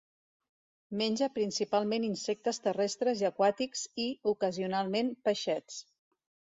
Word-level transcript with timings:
Menja 1.01 1.27
principalment 1.35 2.07
insectes 2.09 2.61
terrestres 2.69 3.23
i 3.27 3.31
aquàtics, 3.33 3.87
i, 4.09 4.09
ocasionalment, 4.35 5.17
peixets. 5.31 5.83